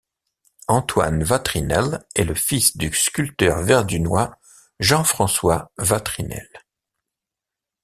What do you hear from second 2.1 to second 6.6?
est le fils du sculpteur verdunois Jean-François Watrinelle.